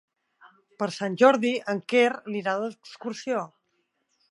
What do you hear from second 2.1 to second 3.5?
anirà d'excursió.